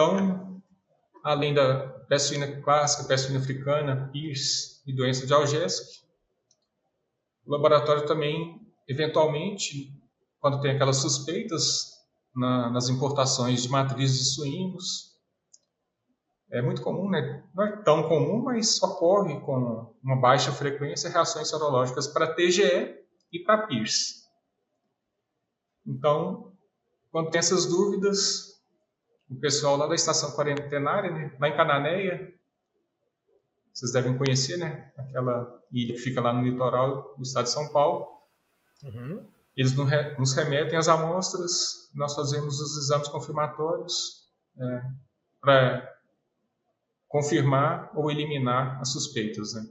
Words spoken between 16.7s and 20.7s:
comum, né? não é tão comum, mas ocorre com uma baixa